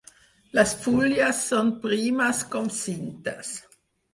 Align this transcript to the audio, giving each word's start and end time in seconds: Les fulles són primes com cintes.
Les 0.59 0.71
fulles 0.85 1.43
són 1.49 1.69
primes 1.85 2.41
com 2.57 2.73
cintes. 2.79 3.53